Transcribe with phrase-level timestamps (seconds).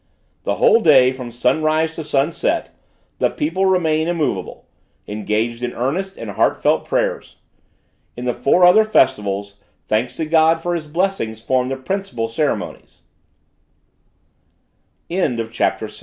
[0.45, 2.71] The whole day, from sunrise to sunset,
[3.19, 4.65] the people remain immovable,
[5.07, 7.21] engaged in earnest and heart felt prayer.
[8.17, 13.03] In the four other festivals, thanks to God for his blessings form the principal ceremonies.
[15.11, 15.93] CHAPTER VII.